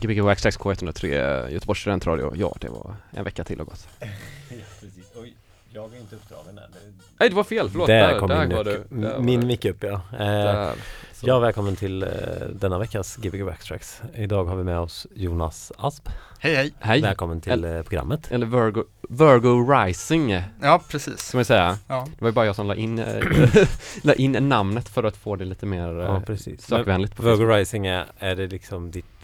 [0.00, 2.32] Gbg Waxtrax K103 Göteborgs studentradio.
[2.36, 3.88] Ja, det var en vecka till och gått.
[4.00, 4.06] ja,
[4.80, 5.04] precis.
[5.16, 5.34] Oj,
[5.72, 6.62] jag är inte uppdragen där.
[6.72, 6.78] Det-
[7.20, 7.70] Nej, det var fel.
[7.70, 7.86] Förlåt.
[7.86, 8.84] Där kom min, var du.
[8.90, 9.92] Där min mick upp ja.
[10.12, 10.72] Eh, Där.
[11.22, 12.08] Ja, välkommen till eh,
[12.52, 14.02] denna veckas Gbg Backtracks.
[14.14, 16.08] Idag har vi med oss Jonas Asp.
[16.40, 16.72] Hej hej!
[16.80, 17.00] Hej.
[17.00, 18.32] Välkommen till eh, programmet.
[18.32, 21.18] Eller Virgo, Virgo Rising, Ja precis.
[21.20, 21.78] ska man säga.
[21.88, 22.06] Ja.
[22.18, 23.22] Det var ju bara jag som la in, eh,
[24.02, 26.66] la in namnet för att få det lite mer Ja, eh, precis.
[26.66, 27.44] sökvänligt på Virgo.
[27.54, 29.17] Rising är, är det liksom ditt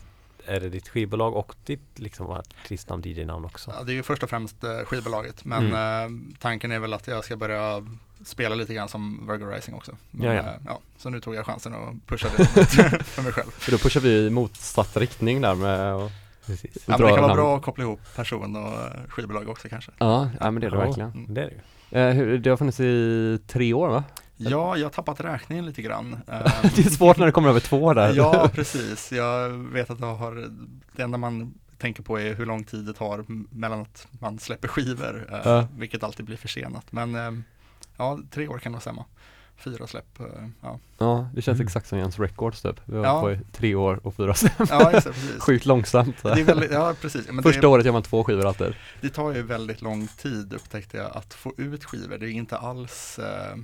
[0.46, 3.72] är det ditt skivbolag och ditt liksom artistnamn, DJ-namn också?
[3.78, 6.30] ja, det är ju först och främst eh, skivbolaget men Mm.
[6.32, 7.86] eh, tanken är väl att jag ska börja
[8.24, 9.92] spela lite grann som Virgo Rising också.
[10.10, 10.40] Men, Ja, ja.
[10.40, 12.44] eh, ja, så nu tog jag chansen och pushade det
[13.04, 13.50] för mig själv.
[13.50, 16.10] För då pushar vi i motsatt riktning där med och,
[16.46, 16.76] Precis.
[16.86, 19.90] Ja, men det kan vara bra att koppla ihop person och eh, skivbolag också kanske.
[19.98, 20.84] Ja, ja men det är det Ja.
[20.84, 21.34] verkligen.
[21.34, 21.60] Det är det ju.
[21.98, 24.04] Eh, hur, det har funnits i tre år va?
[24.36, 26.12] Ja, jag har tappat räkningen lite grann.
[26.28, 28.12] Eh, det är svårt när det kommer över två där.
[28.14, 29.12] Ja, precis.
[29.12, 30.48] Jag vet att jag har,
[30.96, 33.24] det enda man tänker på är hur lång tid det tar
[33.54, 35.66] mellan att man släpper skivor, eh, Ja.
[35.76, 36.92] vilket alltid blir försenat.
[36.92, 37.30] Men eh,
[37.96, 39.04] ja, tre år kan nog stämma.
[39.56, 40.26] Fyra släpp, eh,
[40.60, 40.78] ja.
[40.98, 41.66] Ja, det känns Mm.
[41.66, 42.80] exakt som Jens Records typ.
[42.84, 43.20] Vi har Ja.
[43.20, 44.52] på tre år och fyra släpp.
[44.68, 45.38] Ja, just det, precis.
[45.42, 46.22] Sjukt långsamt.
[46.22, 47.28] Det är väldigt, ja precis.
[47.30, 48.74] Men Första det, året gör man två skivor alltid.
[49.00, 52.18] det tar ju väldigt lång tid upptäckte jag att få ut skivor.
[52.18, 53.56] Det är inte alls, eh,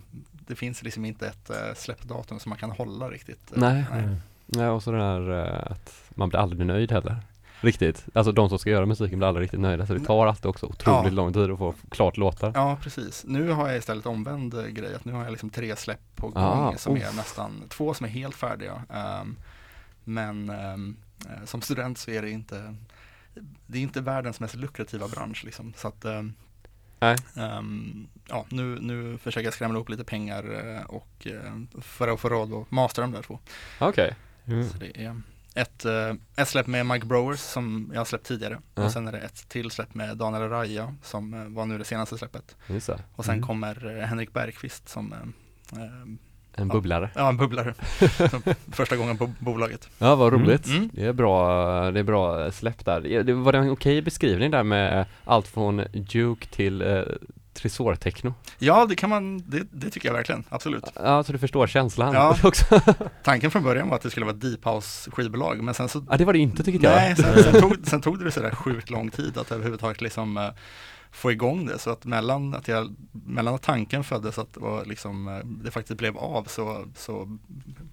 [0.50, 3.52] det finns liksom inte ett eh, släppdatum som man kan hålla riktigt.
[3.52, 3.84] Eh, Nej.
[3.92, 4.16] Mm.
[4.46, 7.16] Nej, och så det där eh, att man blir aldrig nöjd heller.
[7.60, 8.06] Riktigt.
[8.14, 10.66] Alltså de som ska göra musiken blir aldrig riktigt nöjda så det tar alltid också
[10.66, 11.16] otroligt Ja.
[11.16, 12.52] lång tid att få klart låtar.
[12.54, 13.24] Ja, precis.
[13.26, 14.94] Nu har jag istället omvänd grej.
[14.94, 17.02] Att nu har jag liksom tre släpp på gång Ah, som uff.
[17.12, 18.82] är nästan, två som är helt färdiga.
[18.90, 19.36] Ehm,
[20.04, 20.76] men eh,
[21.44, 22.74] som student så är det inte,
[23.66, 25.72] det är inte världens mest lukrativa bransch liksom.
[25.76, 26.32] Så att ehm,
[27.00, 27.16] Nej.
[27.36, 32.20] ehm, ja, nu, nu försöker jag skrämma ihop lite pengar eh, och eh, för att
[32.20, 33.38] få råd att mastera de där två.
[33.78, 34.14] Okej.
[34.46, 34.68] Mm.
[34.68, 35.20] Så det är
[35.54, 38.58] ett, eh, ett släpp med Mike Browers som jag har släppt tidigare.
[38.74, 38.84] Ja.
[38.84, 42.18] Och sen är det ett till släpp med Daniel Raja som var nu det senaste
[42.18, 42.56] släppet.
[43.16, 43.46] Och sen Mm.
[43.46, 45.14] kommer Henrik Bergqvist som
[46.56, 47.11] En bubblare.
[47.15, 47.75] Ja, en bubblare.
[48.72, 49.88] Första gången på bolaget.
[49.99, 50.47] Ja, vad Mm.
[50.47, 50.66] roligt.
[50.66, 50.91] Mm.
[50.93, 53.00] Det är bra, det är bra släpp där.
[53.22, 57.03] Det- var det en okej beskrivning där med allt från Duke till eh,
[57.55, 58.34] Tresor-techno.
[58.59, 60.84] Ja, det kan man, det, det tycker jag verkligen, absolut.
[60.94, 62.37] Ja, så du förstår känslan Ja.
[62.44, 62.81] också.
[63.22, 66.05] Tanken från början var att det skulle vara ett deep house skivbolag, men sen så
[66.11, 66.97] Ja, det var det inte tycker jag.
[66.97, 70.49] Nej, sen, sen, tog, sen tog det sådär sjukt lång tid att överhuvudtaget liksom eh,
[71.10, 71.78] få igång det.
[71.78, 75.98] Så att mellan att, jag, mellan att tanken föddes att det, liksom, eh, det faktiskt
[75.98, 77.38] blev av så, så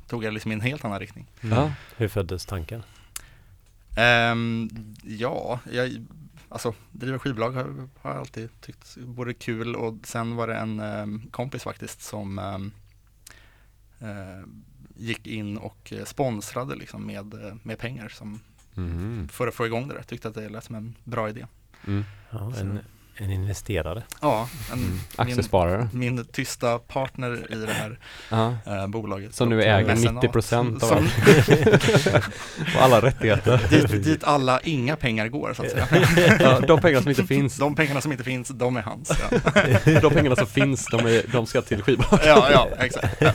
[0.07, 1.25] tog jag liksom i en helt annan riktning.
[1.41, 1.72] Ja.
[1.97, 2.83] Hur föddes tanken?
[3.97, 4.69] Ehm,
[5.03, 6.06] ja, jag,
[6.50, 7.63] alltså driva skivbolag har,
[8.01, 12.39] har jag alltid tyckt både kul och sen var det en ehm, kompis faktiskt som
[12.39, 12.72] ehm,
[14.00, 14.47] eh,
[14.95, 18.39] gick in och sponsrade liksom med, eh, med pengar som,
[18.73, 19.27] Mhm.
[19.31, 20.03] för att få igång det där.
[20.03, 21.45] Tyckte att det lät som en bra idé.
[21.88, 22.03] Mm.
[22.29, 22.79] Ja, en,
[23.17, 24.03] en investerare.
[24.22, 24.89] Ja, en, Mm.
[24.91, 25.89] min, Aktiesparare.
[25.94, 27.97] min tysta partner i det här
[28.66, 29.35] eh, bolaget.
[29.35, 30.23] Som nu äger mecenat.
[30.23, 32.25] 90% av Som- allt.
[32.75, 33.61] Och alla rättigheter.
[33.69, 35.88] dit, dit alla inga pengar går så att säga.
[36.39, 39.11] Ja, de pengar som inte finns, De pengarna som inte finns, de är hans.
[39.31, 42.19] Ja, de pengarna som finns, de, är, de ska till skivbolag.
[42.25, 43.22] ja, ja exakt.
[43.22, 43.31] Ja,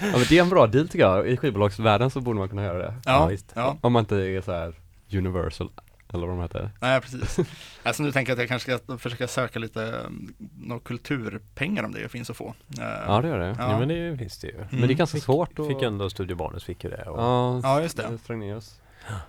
[0.00, 1.28] Ja men det är en bra deal tycker jag.
[1.28, 2.94] I skivbolagsvärlden så borde man kunna göra det.
[3.04, 3.76] ja, ja.
[3.80, 4.74] Om man inte är så här
[5.12, 5.70] Universal,
[6.14, 6.70] eller vad de heter.
[6.80, 7.38] Nej, precis.
[7.82, 11.92] Alltså nu tänker jag att jag kanske ska försöka söka lite um, några kulturpengar om
[11.92, 12.54] det finns att få.
[12.78, 13.46] Eh, Ja det gör det.
[13.58, 13.72] Ja.
[13.72, 14.64] Ja, men det finns det ju.
[14.70, 15.66] Men det är ganska Fick- svårt att...
[15.66, 17.02] Fick ändå Studiobarnens fick ju det.
[17.04, 18.18] Och, Ja, Ja, just det.
[18.18, 18.80] Strängnäs.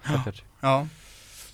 [0.08, 0.44] Säkert.
[0.62, 0.88] ja.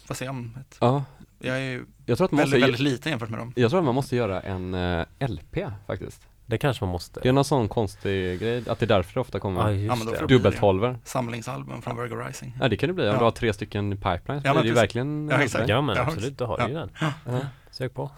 [0.05, 1.03] Får se om ett, Ja,
[1.39, 3.53] jag är ju jag tror att man måste, väldigt, väldigt liten jämfört med dem.
[3.55, 6.21] jag tror att man måste göra en eh, LP faktiskt.
[6.49, 7.19] Det kanske man måste.
[7.19, 10.05] Det är någon sån konstig grej, att det är därför det ofta kommer just Ja,
[10.05, 10.97] men då dubbeltolver.
[11.03, 12.57] Samlingsalbum från Virgo Rising.
[12.61, 13.17] Ja det kan det bli, om Ja.
[13.17, 15.69] du har tre stycken i pipeline så Ja, blir det ju verkligen Ja, en exakt.
[15.69, 16.89] Ja men Ja, absolut, då har du ju den.
[17.25, 17.39] Ja.
[17.71, 18.11] Sök på.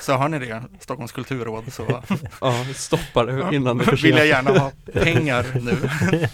[0.00, 1.86] Så har ni det, Stockholms kulturråd, så
[2.40, 5.76] Ja, stoppa det innan det vill jag gärna ha pengar nu.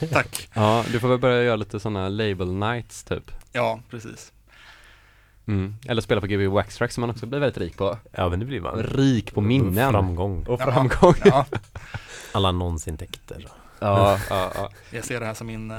[0.12, 0.48] Tack.
[0.54, 3.30] Ja, du får väl börja göra lite sådana label nights typ.
[3.52, 4.32] Ja, precis.
[5.46, 5.74] Mm.
[5.88, 7.98] Eller spela på Gbg Waxtrack som man också blir väldigt rik på.
[8.12, 8.82] Ja men det blir man.
[8.82, 9.92] Rik på minnen.
[9.92, 10.46] Framgång.
[10.48, 11.14] Och framgång.
[11.24, 11.46] Ja,
[12.32, 13.46] Alla annonsintäkter.
[13.80, 14.70] Ja, ja, ja.
[14.90, 15.76] jag ser det här som min, eh,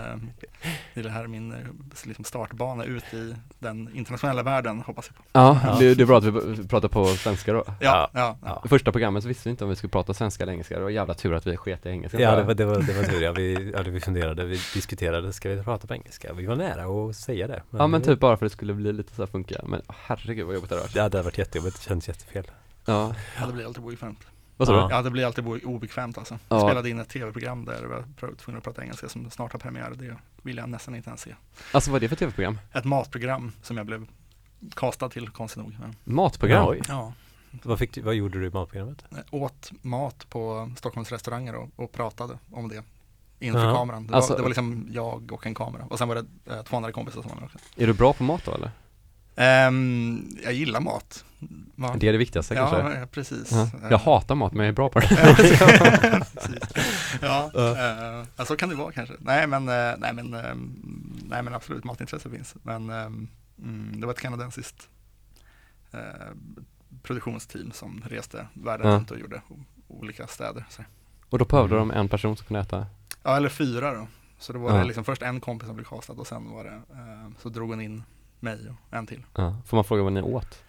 [0.93, 1.57] det är det här min eh,
[2.03, 5.23] liksom startbana ut i den internationella världen, hoppas jag på.
[5.31, 5.75] ja Ja.
[5.79, 7.63] det, det är bra att vi pratar på svenska då.
[7.79, 8.63] Ja, ja, ja.
[8.65, 10.75] Första programmet så visste vi inte om vi skulle prata svenska eller engelska.
[10.77, 12.19] Det var jävla tur att vi sket i engelska.
[12.19, 13.31] Ja det var, det var, det var tur ja.
[13.31, 16.33] Vi, ja, vi funderade, vi diskuterade, ska vi prata på engelska?
[16.33, 17.61] Vi var nära att säga det.
[17.69, 19.61] Ja men typ bara för att det skulle bli lite så här funka.
[19.65, 20.95] Men herregud vad jobbigt det hade varit.
[20.95, 22.51] Ja det hade varit jättejobbigt, det känns jättefel.
[22.85, 23.15] Ja.
[23.39, 24.19] ja, det blir alltid obekvämt.
[24.61, 24.87] Vad sa Ja.
[24.87, 24.93] du?
[24.95, 26.33] Ja, det blir alltid obekvämt alltså.
[26.33, 26.55] Ja.
[26.55, 29.59] Jag spelade in ett tv-program där jag var tvungen att prata engelska som snart har
[29.59, 29.91] premiär.
[29.95, 31.35] Det vill jag nästan inte ens se.
[31.71, 32.57] Alltså vad är det för tv-program?
[32.73, 34.07] Ett matprogram som jag blev
[34.75, 35.75] castad till, konstigt nog.
[36.03, 36.67] Matprogram?
[36.67, 36.81] Oj.
[36.87, 37.13] ja,
[37.63, 39.05] Vad, fick du, vad gjorde du i matprogrammet?
[39.09, 42.83] jag åt mat på Stockholms restauranger och, och pratade om det
[43.39, 43.75] inför Ja.
[43.75, 44.07] kameran.
[44.07, 45.85] Det, Alltså- var, det var liksom jag och en kamera.
[45.89, 46.25] Och sen var det
[46.55, 47.57] eh, två andra kompisar som var med också.
[47.75, 48.71] Är du bra på mat då eller?
[49.35, 51.25] Ehm, jag gillar mat.
[51.75, 51.95] Va?
[51.99, 52.77] Det är det viktigaste kanske?
[52.77, 53.51] Ja, precis.
[53.51, 53.69] Ja.
[53.89, 55.07] Jag hatar mat men jag är bra på det.
[57.21, 59.15] Ja, eh, ja, så kan det vara kanske.
[59.19, 60.55] Nej men, eh, nej men, eh,
[61.29, 62.55] nej men absolut matintresse finns.
[62.63, 63.27] Men mm,
[64.01, 64.89] det var ett kanadensiskt
[65.91, 65.99] eh,
[67.03, 68.95] produktionsteam som reste världen Ja.
[68.95, 69.41] runt och gjorde
[69.87, 70.65] olika städer.
[70.69, 70.83] Så.
[71.29, 72.85] Och då behövde de en person som kunde äta?
[73.23, 74.07] Ja, eller fyra då.
[74.39, 74.83] Så det var Ja.
[74.83, 76.81] liksom först en kompis som blev castad och sen var det,
[77.41, 78.03] så drog hon in
[78.41, 79.25] mig och en till.
[79.35, 79.55] Ja.
[79.65, 80.63] Får man fråga vad ni åt?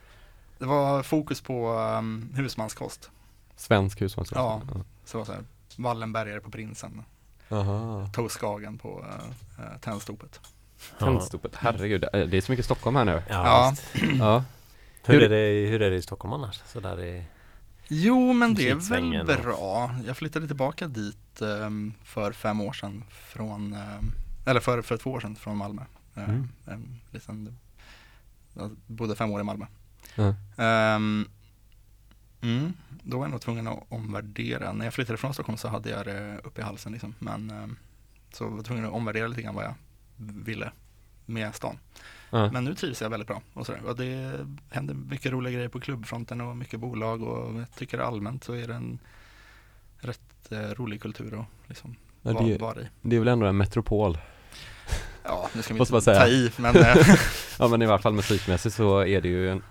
[0.58, 3.10] Det var fokus på um, husmanskost.
[3.56, 4.38] Svensk husmanskost?
[4.38, 4.62] Ja.
[5.04, 5.44] Så det var så här,
[5.76, 7.04] Wallenbergare på Prinsen,
[7.50, 8.08] Aha.
[8.12, 10.40] toastskagen på uh, uh, Tennstopet.
[10.98, 13.22] Tändstopet, herregud, det det är så mycket Stockholm här nu.
[13.28, 13.74] Ja,
[14.18, 14.44] Ja.
[15.04, 16.62] Hur, är det, hur är det i Stockholm annars?
[16.66, 17.24] Så där i,
[17.88, 18.74] Jo, men det är
[19.24, 19.94] väl bra.
[20.06, 24.12] Jag flyttade tillbaka dit ehm, för fem år sedan från, ehm,
[24.46, 25.82] eller för, för två år sedan från Malmö.
[26.14, 26.48] Ehm, Mm.
[26.66, 27.58] en liten,
[28.54, 29.66] jag bodde fem år i Malmö.
[30.16, 30.34] Ja.
[30.64, 31.28] Ehm,
[32.40, 32.72] mm,
[33.02, 34.72] då var jag nog tvungen att omvärdera.
[34.72, 37.14] När jag flyttade från Stockholm så hade jag det uppe i halsen liksom.
[37.18, 37.76] Men ehm,
[38.32, 39.74] så var jag tvungen att omvärdera lite grann vad jag
[40.16, 40.72] ville
[41.26, 41.78] med stan.
[42.30, 42.50] Ja.
[42.52, 43.84] Men nu trivs jag väldigt bra och sådär.
[43.84, 48.44] Och det händer mycket roliga grejer på klubbfronten och mycket bolag och jag tycker allmänt
[48.44, 48.98] så är det en
[49.98, 52.88] rätt eh, rolig kultur att liksom Ja, vara, vara i.
[53.02, 54.18] det är väl ändå en metropol?
[55.24, 56.28] Ja, nu ska vi inte man ta säga.
[56.28, 56.96] i, men eh,
[57.58, 59.64] Ja men i alla fall musikmässigt så är det ju en Det,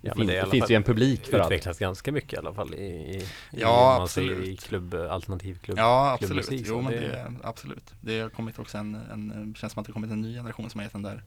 [0.00, 1.46] Ja, det är det finns ju en publik för allt.
[1.46, 4.64] utvecklats ganska mycket i alla fall i, i, Ja, i, man säger i absolut.
[4.64, 5.78] klubb, alternativ klubb.
[5.78, 6.46] ja absolut.
[6.46, 7.94] klubbmusik, Jo, men det- det, absolut.
[8.00, 10.70] Det har kommit också en, en, känns som att det har kommit en ny generation
[10.70, 11.22] som har gett den där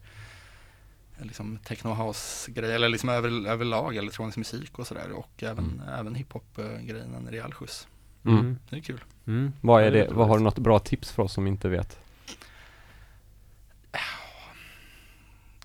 [1.20, 5.64] eh, liksom techno house grej eller liksom över, överlag elektronisk musik och sådär och även,
[5.64, 5.94] Mm.
[6.00, 7.88] även hiphop eh, grejen en rejäl skjuts.
[8.24, 8.58] Mm.
[8.70, 9.00] Det är kul.
[9.26, 9.52] Mm.
[9.60, 11.98] Vad är det, är vad har du något bra tips för oss som inte vet?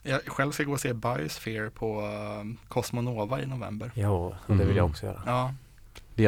[0.07, 3.91] Jag själv ska gå och se Biosphere på uh, Cosmonova i november.
[3.93, 4.91] Ja, det vill jag Mm.
[4.91, 5.21] också göra.
[5.25, 5.53] Ja,
[6.15, 6.27] Det är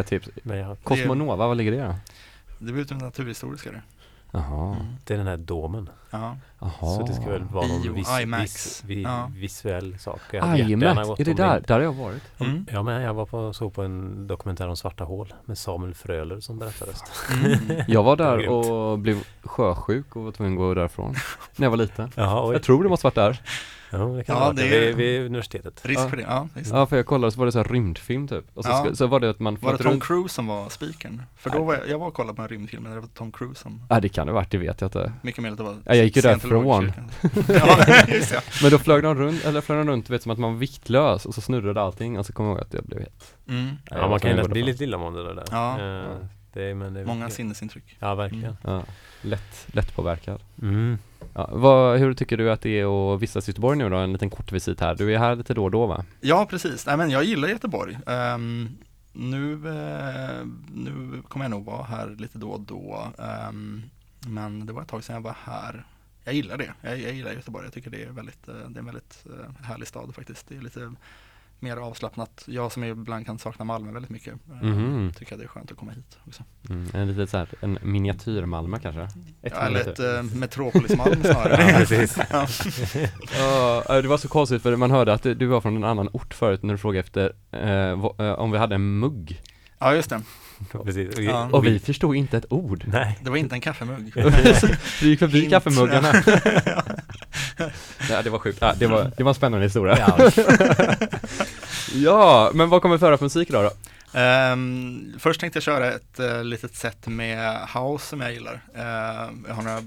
[0.58, 1.78] jag, Cosmonova, vad ligger det
[2.60, 3.81] det blir ut en naturhistorisk är det.
[4.31, 4.86] Jaha, Mm.
[5.04, 5.90] det är den här domen.
[6.12, 6.36] Ja.
[6.60, 8.44] jaha Så det ska väl vara någon vis, IMAX.
[8.44, 9.31] vis, vi, Ja.
[9.36, 10.20] visuell sak.
[10.31, 11.64] Jag hade jättegärna IMAX, gått är det där?
[11.68, 12.22] Där har jag varit.
[12.40, 12.66] Mm.
[12.72, 16.40] Ja men jag var på, såg på en dokumentär om svarta hål med Samuel Fröler
[16.40, 16.92] som berättade.
[17.44, 17.84] Mm.
[17.88, 21.16] Jag var där och blev sjösjuk och var tvungen att gå därifrån
[21.56, 22.54] När jag var liten Jaha.
[22.54, 23.42] Jag tror det måste varit där
[23.91, 25.86] Ja, det kan Ja, ja, vara det är- vid, vid universitetet.
[25.86, 26.09] Risk Ja.
[26.09, 26.47] för det, ja.
[26.53, 26.71] Visst.
[26.74, 28.95] Ja för jag kollade så var det så här rymdfilm typ Och så, Ja.
[28.95, 31.21] så var det att man Var det Tom runt Cruise som var speakern?
[31.38, 33.31] För då var jag, jag var och kollade på en rymdfilm men det var Tom
[33.31, 35.65] Cruise som Ja det kan det ha varit, det vet jag inte mycket möjligt att
[35.65, 37.09] det var Ja, jag gick ju scientologkyrkan.
[37.47, 38.41] ja, just det.
[38.62, 40.59] Men då flög de runt, eller flög de runt, du vet som att man var
[40.59, 43.75] viktlös och så snurrade allting och så kommer jag ihåg att jag blev helt Mm.
[43.89, 44.71] Ja, var man kan ju lätt bli därifrån.
[44.71, 45.44] lite illamående där.
[45.51, 45.71] Ja.
[45.80, 46.15] Eh,
[46.53, 47.97] det, är- men det är Många mycket- sinnesintryck.
[48.00, 48.57] Ja, verkligen.
[48.63, 48.83] Ja,
[49.21, 50.97] lätt, lätt påverkad Mm
[51.39, 53.97] ja, vad, Hur tycker du att det är att vistas i Göteborg nu då?
[53.97, 56.06] En liten kort visit här, du är här lite då och då va?
[56.21, 56.86] Ja, precis.
[56.86, 58.00] Nej, men jag gillar Göteborg.
[58.06, 58.77] Um,
[59.13, 63.07] nu, uh, nu kommer jag nog vara här lite då och då.
[63.50, 63.83] Um,
[64.27, 65.86] men det var ett tag sedan jag var här.
[66.24, 66.74] Jag gillar det.
[66.81, 67.65] Jag, jag gillar Göteborg.
[67.65, 70.49] Jag tycker det är, väldigt, eh, det är en väldigt eh, härlig stad faktiskt.
[70.49, 70.94] Det är lite
[71.59, 72.44] mer avslappnat.
[72.45, 74.33] Jag som ibland kan sakna Malmö väldigt mycket.
[74.61, 75.11] Mhm.
[75.18, 76.44] Tycker att det är skönt att komma hit också.
[76.69, 79.01] Mm, en lite så här, en miniatyr Malmö kanske?
[79.01, 79.09] Ett
[79.56, 81.71] Ja, eller ett eh, Metropolis Malmö snarare.
[81.71, 82.18] Ja, precis.
[83.37, 84.01] ja.
[84.01, 86.63] Det var så konstigt för man hörde att du var från en annan ort förut
[86.63, 89.42] när du frågade efter eh, eh, om vi hade en mugg
[89.80, 90.21] ja, just det.
[90.83, 91.16] precis.
[91.18, 91.49] Och, Ja.
[91.51, 93.19] Och vi förstod inte ett ord Nej.
[93.23, 94.11] Det var inte en kaffemugg.
[95.01, 95.49] Vi gick förbi Hint.
[95.51, 96.13] kaffemuggarna
[98.09, 100.30] Ja det var sjukt, ja, det, var, det var en spännande historia Ja.
[101.94, 103.72] Ja, men vad kommer vi föra för musik idag då?
[104.19, 108.62] Ehm, först tänkte jag köra ett uh, litet set med house som jag gillar.
[108.76, 109.81] Ehm, jag har några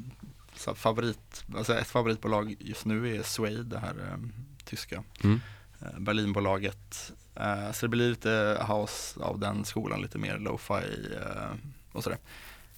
[0.56, 4.32] så favorit, alltså ett favoritbolag just nu är Suede, det här ehm,
[4.64, 5.40] tyska Mm.
[5.80, 7.12] eh, Berlinbolaget.
[7.34, 11.56] Eh, så det blir lite house av den skolan, lite mer lo-fi eh,
[11.92, 12.18] och sådär.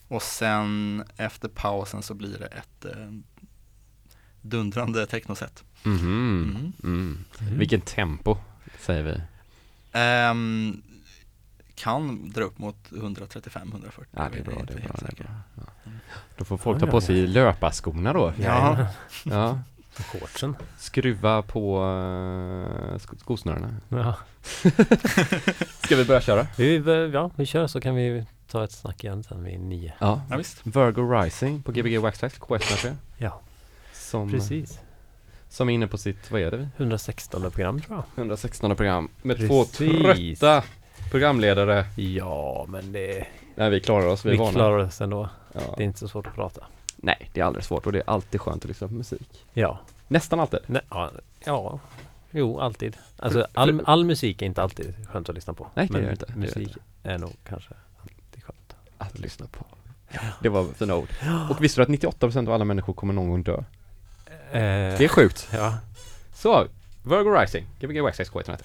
[0.09, 2.87] Och sen efter pausen så blir det ett
[4.41, 5.65] dundrande technoset.
[5.85, 5.99] Mm.
[5.99, 6.73] mm.
[6.83, 7.25] Mm.
[7.59, 8.37] Vilket tempo,
[8.85, 9.21] säger vi
[9.93, 10.83] Ehm,
[11.75, 13.91] kan dra upp mot 135-140.
[14.11, 15.27] Ja det är bra, det är bra, det är bra.
[15.57, 15.63] Ja.
[16.37, 18.87] Då får folk ta på sig löparskorna då Ja,
[19.25, 19.59] Ja,
[19.97, 20.57] Shortsen.
[20.79, 21.87] skruva på uh,
[22.99, 23.75] sk- skosnörena.
[23.89, 24.15] Ja.
[25.85, 26.47] Ska vi börja köra?
[26.57, 26.77] Vi,
[27.13, 29.93] ja, vi kör så kan vi ta ett snack igen sen vid nio.
[29.99, 30.21] Ja.
[30.31, 30.67] Ja, visst.
[30.67, 32.95] Virgo Rising på Gbg Waxtrax, K103.
[33.19, 33.41] Ja,
[33.93, 34.79] Som, precis.
[35.55, 36.69] Som är inne på sitt, vad är det?
[36.77, 38.05] 116 program tror jag.
[38.23, 39.49] 116 program med Precis.
[39.49, 40.63] två trötta
[41.11, 41.85] programledare.
[41.97, 43.27] Ja, men det...
[43.55, 44.53] Nej, vi klarar oss, vi är Vi vana.
[44.53, 45.29] klarar oss ändå.
[45.53, 45.61] Ja.
[45.77, 46.65] Det är inte så svårt att prata.
[46.97, 49.45] Nej, det är aldrig svårt och det är alltid skönt att lyssna på musik.
[49.53, 49.79] Ja.
[50.09, 50.61] Nästan alltid.
[50.67, 51.11] Nej, ja,
[51.45, 51.81] ja.
[52.31, 52.97] Jo, alltid.
[53.19, 55.67] Alltså all, all musik är inte alltid skönt att lyssna på.
[55.75, 56.27] Nej, det är inte.
[56.27, 58.77] Det är det musik är nog kanske alltid skönt.
[58.99, 59.65] Att lyssna på.
[60.41, 61.09] Det var fina ord.
[61.51, 63.65] Och visste du att 98% av alla människor kommer någon gång dö?
[64.55, 65.49] Eh, Det är sjukt.
[65.53, 65.75] ja.
[66.35, 66.67] Så,
[67.03, 68.63] Virgo Rising, Gbg Waxtrax K103.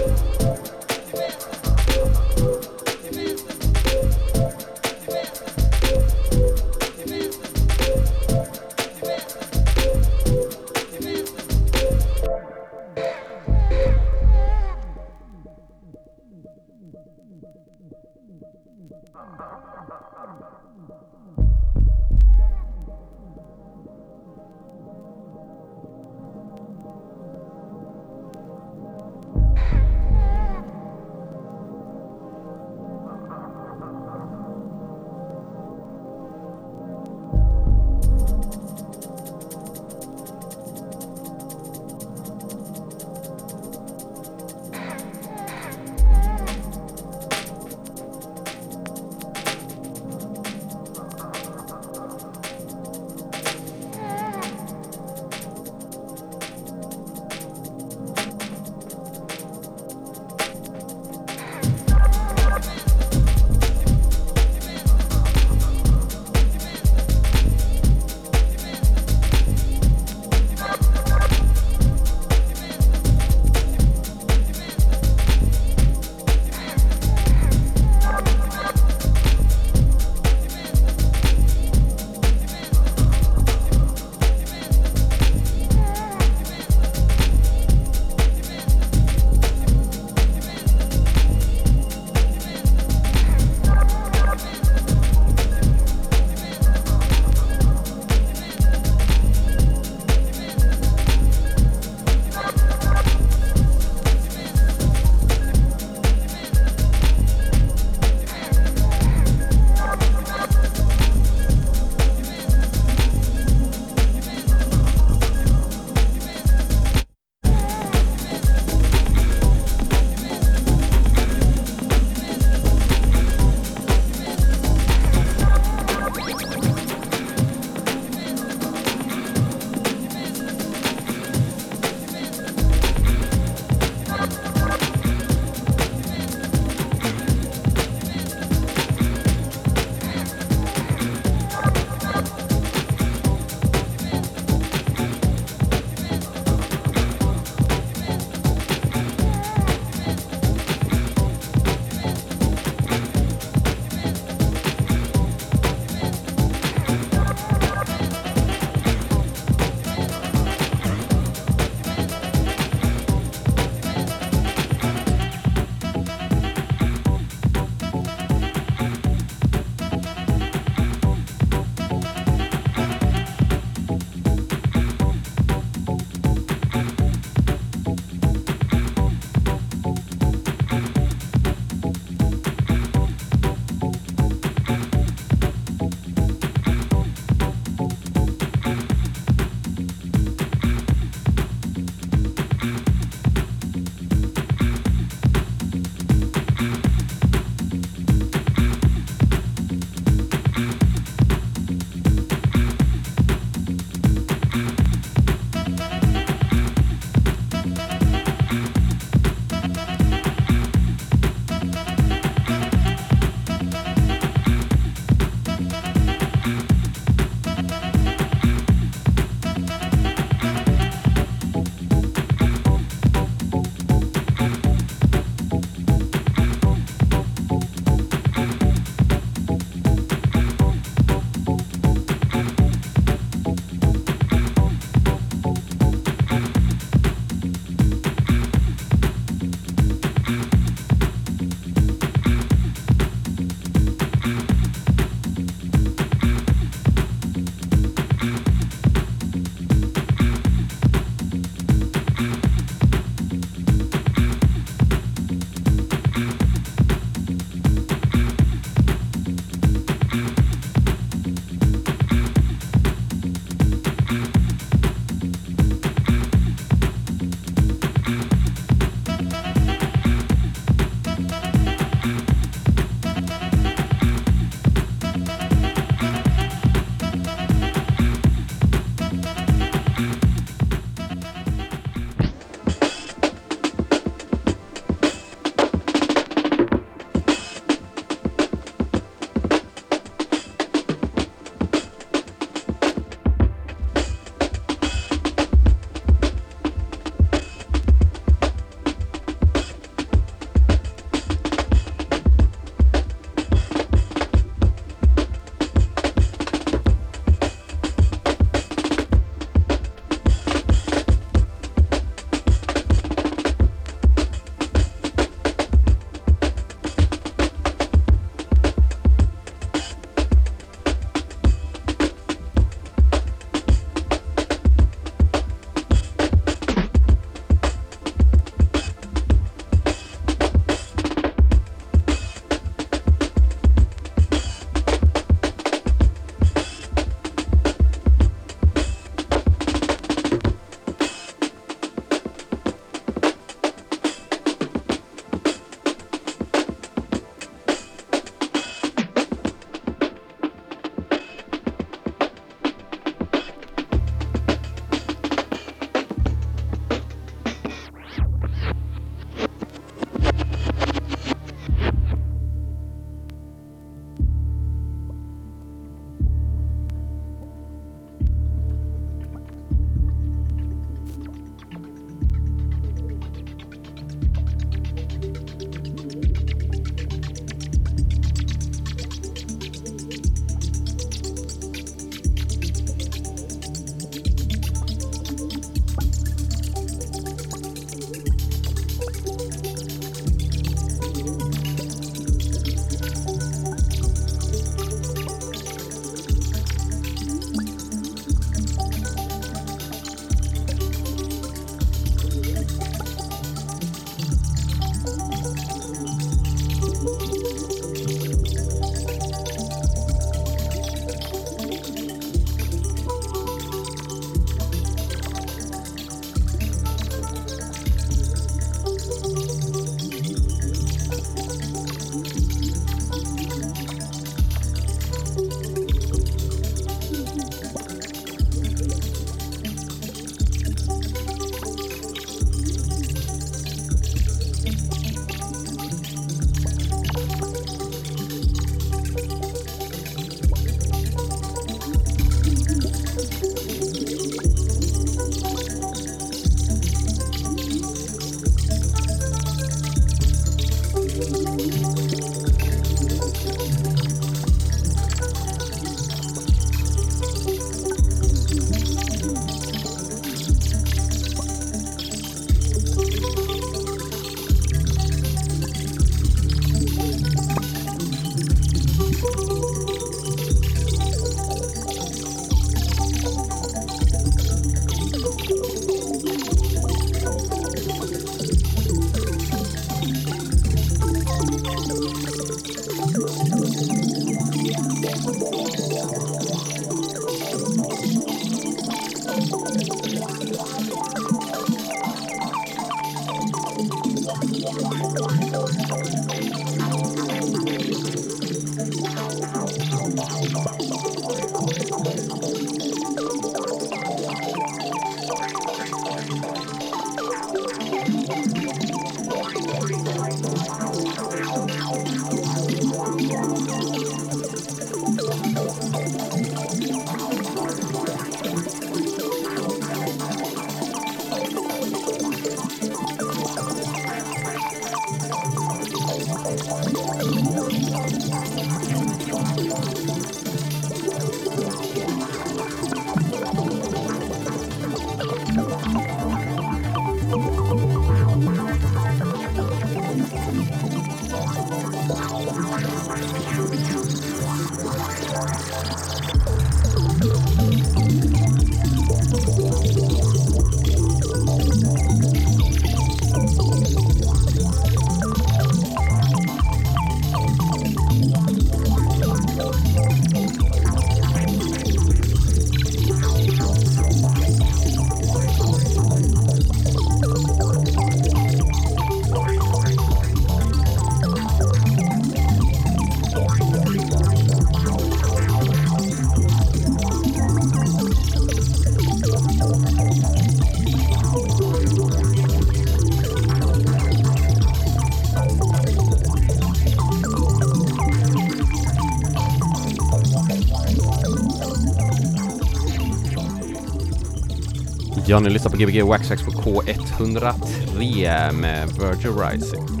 [595.31, 600.00] Ja, ni lyssnar på Gbg Waxax på K103 med Virgil Rising.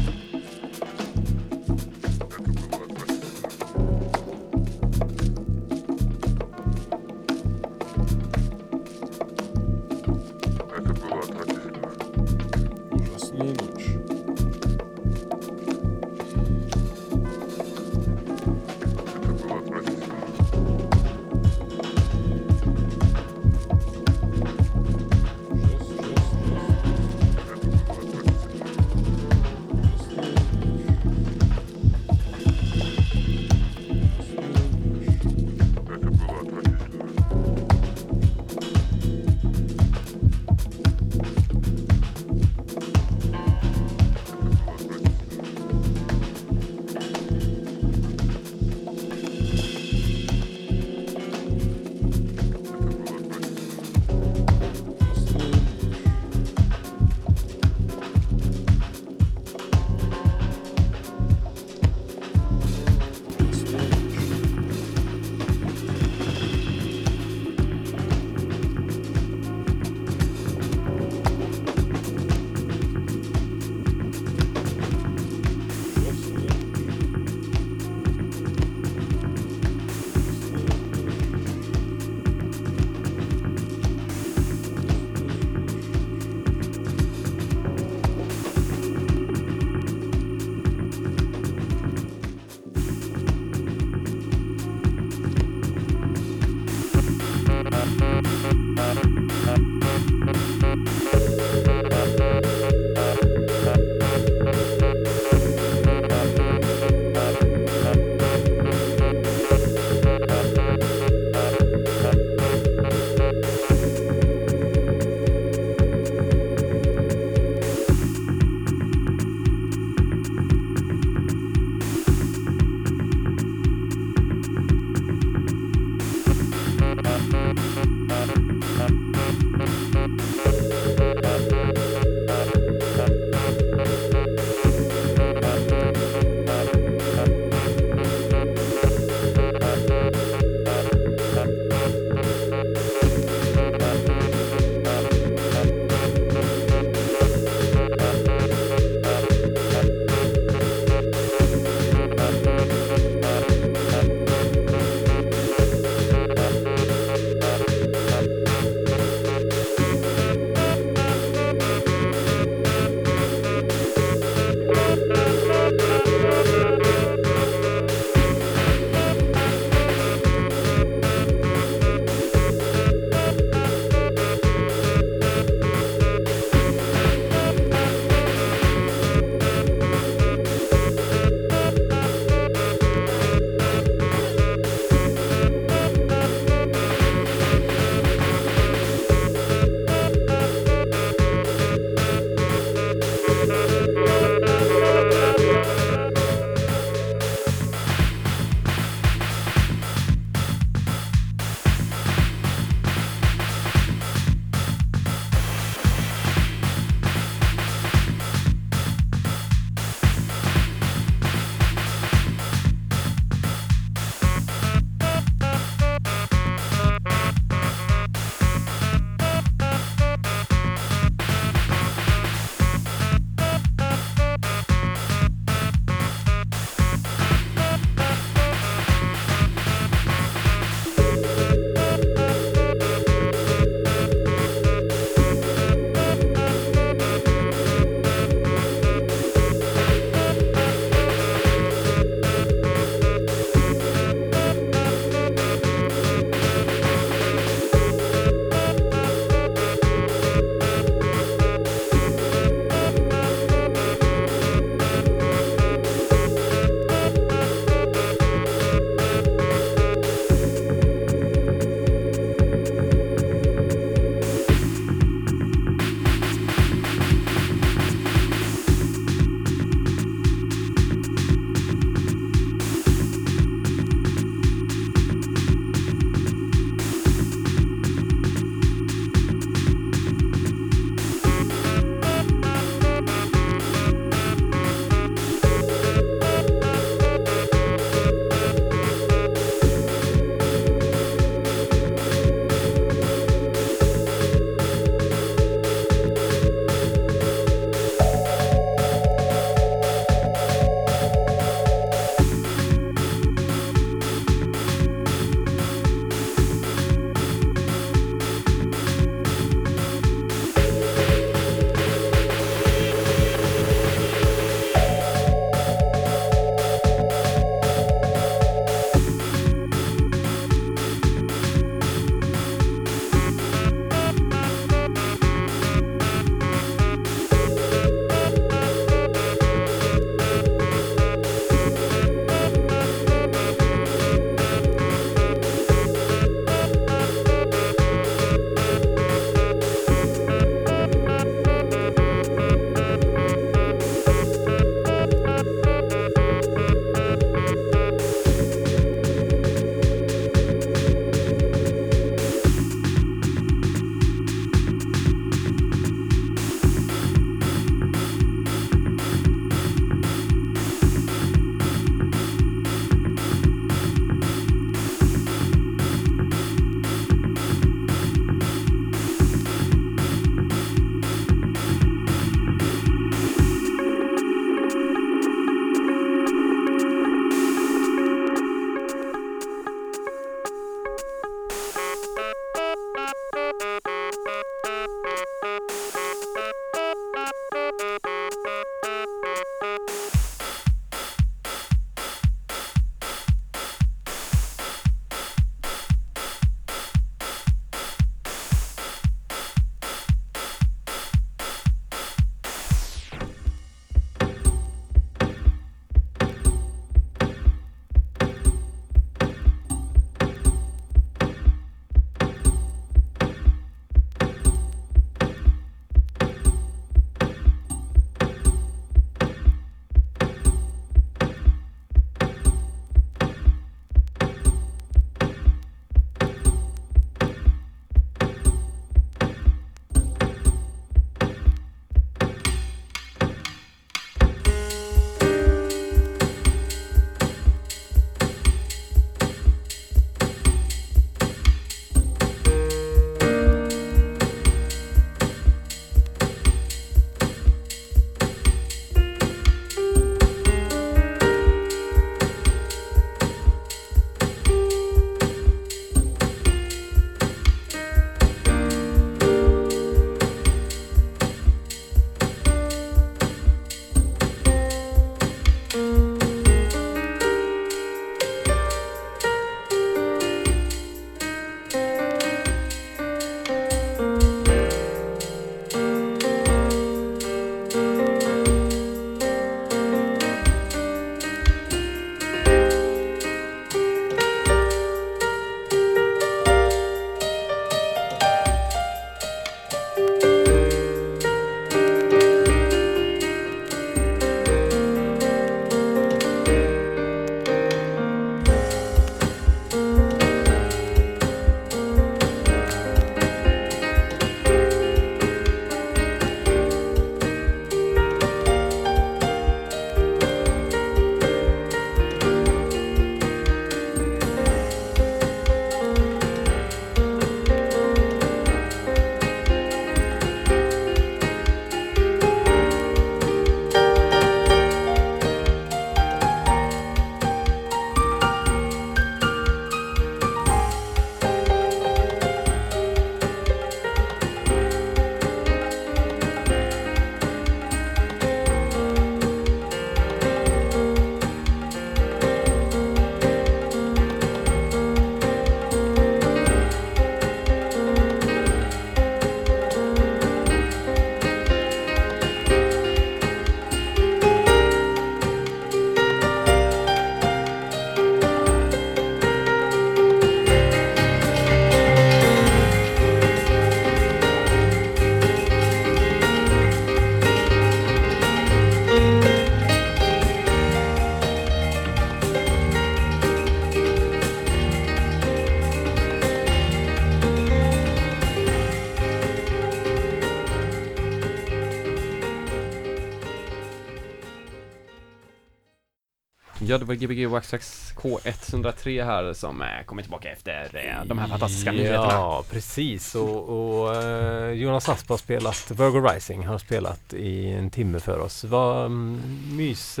[586.58, 591.28] Ja, det var Gbg Waxtrax K103 här som eh, kommer tillbaka efter eh, de här
[591.28, 592.12] fantastiska nyheterna.
[592.12, 593.14] Ja, precis.
[593.14, 598.18] Och, och eh, Jonas Asp har spelat Virgo Rising, har spelat i en timme för
[598.18, 598.42] oss.
[598.42, 600.00] Det var mm, mys,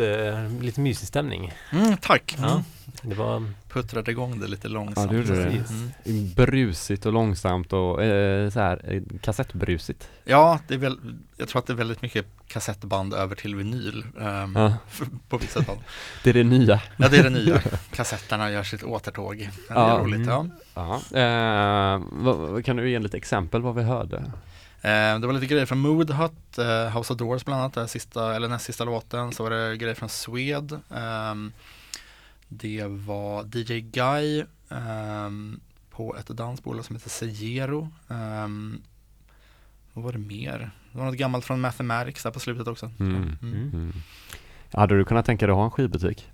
[0.60, 1.52] lite mysig stämning.
[1.72, 2.36] Mm, tack!
[2.38, 2.62] Ja.
[3.04, 3.16] Mm.
[3.16, 5.12] Det var Puttrade igång det lite långsamt.
[5.12, 5.50] Ja, det gjorde det.
[5.50, 5.70] Precis.
[6.06, 6.32] Mm.
[6.34, 10.08] Brusigt och långsamt och eh, så här eh, kassettbrusigt.
[10.24, 10.98] Ja, det är väl,
[11.36, 14.74] jag tror att det är väldigt mycket kassettband över till vinyl ehm, Ja,
[15.28, 15.80] på vissa band.
[16.24, 16.80] det är det nya.
[16.96, 17.60] Ja, det är det nya.
[17.92, 19.36] Kassetterna gör sitt återtåg.
[19.68, 19.98] Det är Ja.
[20.02, 20.26] roligt.
[20.26, 20.46] Ja.
[20.74, 21.18] Ja.
[21.20, 24.16] Eh, vad, kan du ge lite exempel vad vi hörde?
[24.82, 27.88] Eh, det var lite grejer från Mood Hut, eh, House of Doors bland annat, den
[27.88, 29.32] sista, eller näst sista låten.
[29.32, 30.80] Så var det grejer från Swed.
[30.96, 31.52] ehm,
[32.48, 37.88] det var DJ Guy ehm, på ett dansbolag som heter Segero.
[38.08, 38.82] Um,
[39.92, 40.70] vad var det mer?
[40.92, 42.90] Det var något gammalt från Mathematics där på slutet också.
[42.98, 43.16] Mm.
[43.42, 43.70] Mm.
[43.72, 43.92] Mm.
[44.72, 46.30] Hade du kunnat tänka dig att ha en skivbutik?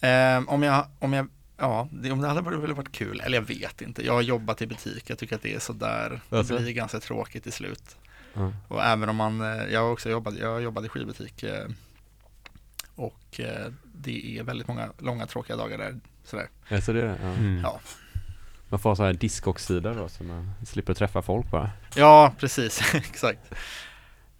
[0.00, 3.46] Ehm, om jag, om jag, ja, det, om det hade väl varit kul, eller jag
[3.46, 4.06] vet inte.
[4.06, 6.58] Jag har jobbat i butik, jag tycker att det är sådär, det Alltså?
[6.58, 7.96] blir ganska tråkigt till slut.
[8.34, 8.52] Ja.
[8.68, 11.66] Och även om man, eh, jag har också jobbat, jag har jobbat i skivbutik eh,
[12.94, 13.72] och eh,
[14.04, 16.00] det är väldigt många långa tråkiga dagar där.
[16.24, 16.48] Sådär.
[16.68, 17.16] Ja, så det är det?
[17.22, 17.28] Ja.
[17.28, 17.60] Mm.
[17.62, 17.80] Ja.
[18.68, 21.70] Man får ha så här diskoxsidor då så man slipper träffa folk bara.
[21.96, 23.40] Ja, precis, exakt.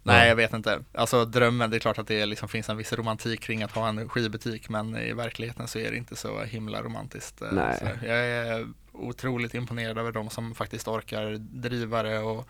[0.03, 0.27] Nej, Ja.
[0.27, 0.79] jag vet inte.
[0.93, 3.87] Alltså drömmen, det är klart att det liksom finns en viss romantik kring att ha
[3.89, 7.41] en skivbutik, men i verkligheten så är det inte så himla romantiskt.
[7.41, 7.77] eh, Nej.
[7.79, 7.99] sådär.
[8.03, 12.47] Jag är otroligt imponerad över de som faktiskt orkar driva det och,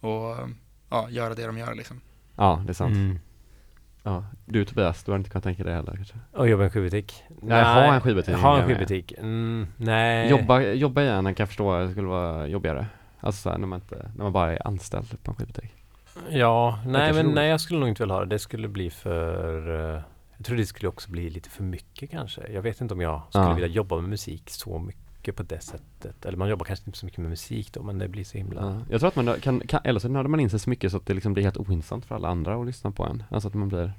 [0.00, 0.48] och
[0.90, 2.00] ja, göra det de gör liksom.
[2.36, 2.94] Ja, det är sant.
[2.94, 3.18] Mm.
[4.02, 4.24] Ja.
[4.46, 6.14] Du Tobias, du har inte kunnat tänka dig heller kanske?
[6.32, 7.22] Och jobba i en skivbutik?
[7.42, 9.12] Nej, ha en skivbutik, Ha en skivbutik?
[9.18, 10.30] Mm, nej.
[10.30, 12.86] Jobba, jobba igen kan jag förstå det skulle vara jobbigare.
[13.20, 15.70] Alltså när man inte, när man bara är anställd på en skivbutik.
[16.30, 17.34] Ja, nej men roligt.
[17.34, 18.26] nej jag skulle nog inte vilja ha det.
[18.26, 20.02] Det skulle bli för eh,
[20.36, 22.52] Jag tror det skulle också bli lite för mycket kanske.
[22.52, 23.54] Jag vet inte om jag skulle Ja.
[23.54, 26.26] vilja jobba med musik så mycket på det sättet.
[26.26, 28.60] Eller man jobbar kanske inte så mycket med musik då men det blir så himla
[28.60, 28.80] Ja.
[28.90, 30.96] Jag tror att man kan, kan eller så nördar man in sig så mycket så
[30.96, 33.22] att det liksom blir helt ointressant för alla andra att lyssna på en.
[33.30, 33.92] Alltså att man blir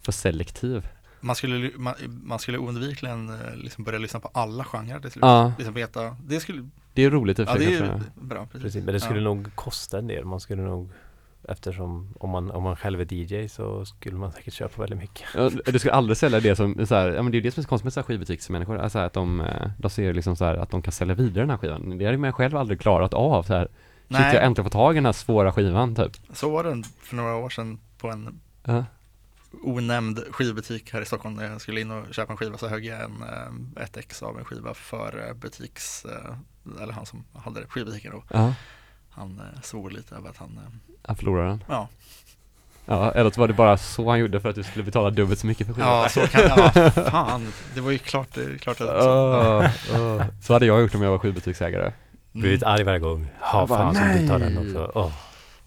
[0.00, 0.88] för selektiv.
[1.20, 5.22] Man skulle, man, man skulle oundvikligen eh, liksom börja lyssna på alla genrer till slut.
[5.22, 8.46] Ja, Liksom veta, det skulle, det är roligt i och för sig det är bra.
[8.46, 8.62] Precis.
[8.62, 9.24] Precis, men det skulle Ja.
[9.24, 10.24] nog kosta en del.
[10.24, 10.90] Man skulle nog
[11.48, 15.24] Eftersom om man, om man själv är DJ så skulle man säkert köpa väldigt mycket.
[15.34, 17.50] Ja, du ska aldrig sälja det som så här, ja men det är ju det
[17.50, 20.36] som är så konstigt med så här skivbutiksmänniskor, alltså att de, eh, de ser liksom
[20.36, 21.98] så här att de kan sälja vidare den här skivan.
[21.98, 23.68] Det hade man själv aldrig klarat av så här.
[24.08, 26.12] Shit, jag äntligen fått tag i den här svåra skivan typ.
[26.32, 28.84] så var det för några år sedan på en Ja.
[29.62, 32.84] onämnd skivbutik här i Stockholm när jag skulle in och köpa en skiva så högg
[32.84, 33.22] jag en,
[33.76, 36.06] eh, ett ex av en skiva för eh, butiks,
[36.82, 38.22] eller han som hade skivbutiken då.
[38.30, 38.54] Ja,
[39.16, 41.64] Han eh, svor lite över att han, eh, han förlorade den.
[41.68, 41.88] ja,
[42.88, 45.40] Ja, eller så var det bara så han gjorde för att du skulle betala dubbelt
[45.40, 45.88] så mycket för skivan.
[45.88, 50.22] ja så kan, ja, fan, det var ju klart, det är klart att Åh, åh.
[50.42, 51.92] Så hade jag gjort om jag var skivbutiksägare.
[52.32, 53.28] Blivit arg varje gång.
[53.40, 54.92] Ha fan som du tar den också.
[54.94, 55.12] Åh.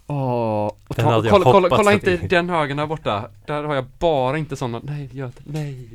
[0.07, 3.29] Åh, Den ta, hade jag kolla, kolla, kolla inte det- den högen där borta.
[3.45, 5.89] Där har jag bara inte sådana, nej, gör inte, nej.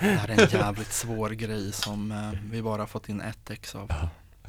[0.00, 3.74] Det här är en jävligt svår grej som eh, vi bara fått in ett ex
[3.74, 3.92] av.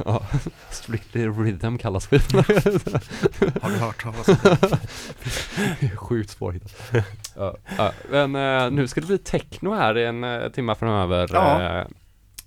[0.05, 0.23] Ja,
[0.69, 2.43] Strictly Rhythm kallas skivan.
[3.61, 5.89] Har du hört talas om det?
[5.95, 6.91] Sjukt svårhittat.
[7.35, 11.29] ja, ja, men eh, nu ska det bli techno här i en uh, timme framöver.
[11.33, 11.61] Ja.
[11.61, 11.79] Eh,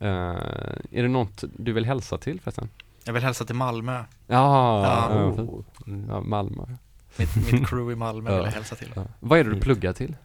[0.01, 0.37] eh,
[0.91, 2.69] är det något du vill hälsa till förresten?
[3.05, 5.25] Jag vill hälsa till Malmö, Ja, Ja.
[5.25, 5.65] Oh.
[5.87, 6.09] Mm.
[6.09, 6.63] ja Malmö.
[7.17, 8.37] mitt, mitt crew i Malmö Ja.
[8.37, 8.93] vill jag hälsa till.
[8.97, 9.05] Ja.
[9.21, 10.17] Vad är det du pluggar till?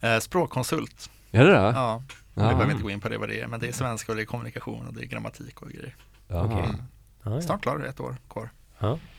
[0.00, 1.56] Eh, språkkonsult, Är det det?
[1.56, 2.02] ja,
[2.34, 2.48] vi Ja.
[2.48, 4.22] behöver inte gå in på det vad det är, men det är svenska och det
[4.22, 5.96] är kommunikation och det är grammatik och grejer.
[6.28, 6.58] Okej.
[6.58, 6.76] Mm.
[7.22, 7.40] Ja, ja.
[7.40, 8.50] Snart klar, ett år kvar.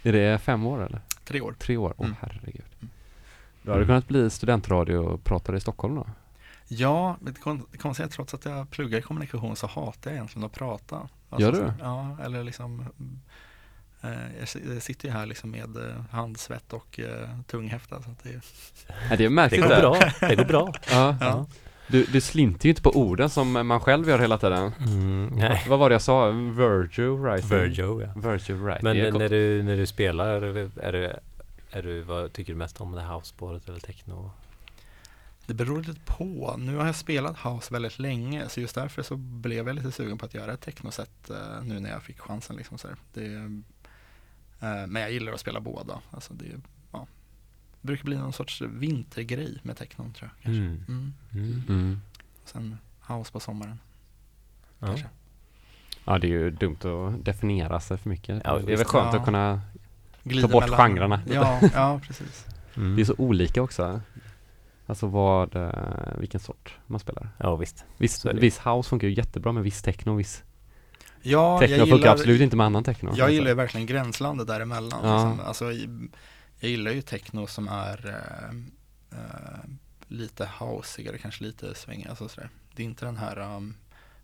[0.03, 1.01] Är det fem år eller?
[1.25, 1.55] Tre år.
[1.59, 1.93] Tre år?
[1.97, 2.15] Åh Mm.
[2.21, 2.65] herregud.
[2.79, 2.89] Mm.
[3.61, 6.07] Du hade kunnat bli studentradio och pratare i Stockholm då?
[6.67, 10.15] Ja, det kon- det konstiga är trots att jag pluggar i kommunikation så hatar jag
[10.15, 11.09] egentligen att prata.
[11.29, 11.71] Alltså, Gör du?
[11.81, 12.85] Ja, eller liksom
[14.01, 18.09] eh, jag si- jag sitter ju här liksom med eh, handsvett och eh, tunghäfta så
[18.11, 18.41] att det är,
[19.09, 19.67] Nej, det märks Det inte.
[19.69, 19.99] går bra.
[20.29, 20.73] Det går bra.
[20.91, 21.15] Ja.
[21.21, 21.45] Ja.
[21.87, 24.71] Du, du slinter ju inte på orden som man själv gör hela tiden.
[24.79, 25.65] Mm, nej.
[25.67, 26.29] Vad var det jag sa?
[26.29, 27.49] Virgil Rising?
[27.49, 28.29] Virgio ja.
[28.29, 28.81] Virgil Right.
[28.81, 31.13] Men är när du, när du spelar, är du, är du,
[31.71, 32.91] är du, vad tycker du mest om?
[32.91, 34.31] Det housespåret eller techno?
[35.47, 36.55] det beror lite på.
[36.57, 40.17] Nu har jag spelat house väldigt länge så just därför så blev jag lite sugen
[40.17, 42.55] på att göra ett technoset eh, nu när jag fick chansen.
[42.55, 42.97] Liksom, så här.
[43.13, 43.25] det,
[44.59, 46.01] eh, men jag gillar att spela båda.
[46.11, 46.45] Alltså, det
[47.87, 50.43] brukar bli någon sorts vintergrej med technon tror jag.
[50.43, 50.61] Kanske.
[50.61, 50.83] Mm.
[50.87, 51.13] Mm.
[51.33, 51.63] Mm.
[51.69, 52.01] Mm.
[52.45, 52.77] Sen
[53.07, 53.79] house på sommaren.
[54.79, 54.87] Ja.
[54.87, 55.07] Kanske.
[56.05, 58.41] Ja, det är ju dumt att definiera sig för mycket.
[58.45, 59.19] Ja, det är väl skönt Ja.
[59.19, 59.61] att kunna,
[60.23, 61.21] Glider bort mellan- genrerna.
[61.31, 62.45] Ja, ja precis.
[62.77, 62.95] Mm.
[62.95, 64.01] det är så olika också.
[64.85, 65.71] Alltså vad, eh,
[66.17, 67.29] vilken sort man spelar.
[67.37, 67.85] Ja visst.
[67.97, 70.43] Viss, viss house funkar ju jättebra med viss techno, viss
[71.21, 73.11] Ja, techno jag funkar gillar, absolut inte med annan techno.
[73.15, 74.99] jag gillar ju verkligen gränslandet däremellan.
[75.03, 75.13] Ja.
[75.29, 75.47] Liksom.
[75.47, 75.65] Alltså,
[76.59, 78.49] jag gillar ju techno som är eh,
[79.19, 79.59] eh,
[80.07, 82.09] lite houseigare, kanske lite svängigare.
[82.09, 82.49] Alltså sådär.
[82.75, 83.75] Det är inte den här um,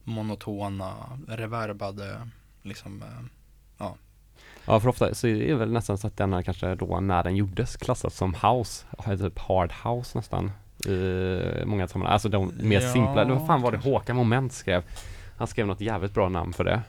[0.03, 2.29] monotona, reverbade,
[2.61, 3.87] liksom, eh,
[4.65, 7.23] Ja, för ofta så är det väl nästan så att den här kanske då när
[7.23, 8.85] den gjordes klassas som house,
[9.17, 10.51] typ hard house nästan.
[10.85, 13.77] I många sammanhang, alltså de mer Ja, simpla, vad fan var det.
[13.77, 14.83] Håkan Moment skrev?
[15.37, 16.81] Han skrev något jävligt bra namn för det.